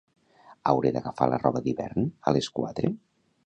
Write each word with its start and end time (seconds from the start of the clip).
Hauré 0.71 0.93
d'agafar 0.95 1.29
la 1.33 1.39
roba 1.45 1.63
d'hivern 1.67 2.11
a 2.33 2.37
les 2.39 2.51
quatre? 2.61 2.95